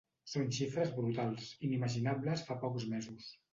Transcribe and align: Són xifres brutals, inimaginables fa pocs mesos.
Són 0.29 0.45
xifres 0.55 0.93
brutals, 0.95 1.51
inimaginables 1.69 2.45
fa 2.51 2.61
pocs 2.67 2.91
mesos. 2.97 3.33